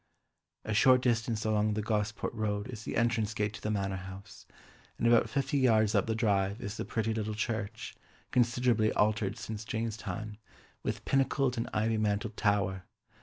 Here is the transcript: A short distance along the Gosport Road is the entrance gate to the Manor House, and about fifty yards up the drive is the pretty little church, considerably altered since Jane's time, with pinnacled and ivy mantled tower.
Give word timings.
A 0.63 0.73
short 0.73 0.99
distance 1.03 1.45
along 1.45 1.75
the 1.75 1.83
Gosport 1.83 2.33
Road 2.33 2.67
is 2.69 2.85
the 2.85 2.95
entrance 2.95 3.35
gate 3.35 3.53
to 3.53 3.61
the 3.61 3.69
Manor 3.69 3.97
House, 3.97 4.47
and 4.97 5.05
about 5.05 5.29
fifty 5.29 5.59
yards 5.59 5.93
up 5.93 6.07
the 6.07 6.15
drive 6.15 6.59
is 6.59 6.75
the 6.77 6.85
pretty 6.85 7.13
little 7.13 7.35
church, 7.35 7.93
considerably 8.31 8.91
altered 8.93 9.37
since 9.37 9.63
Jane's 9.63 9.97
time, 9.97 10.39
with 10.81 11.05
pinnacled 11.05 11.55
and 11.55 11.69
ivy 11.71 11.99
mantled 11.99 12.35
tower. 12.35 12.85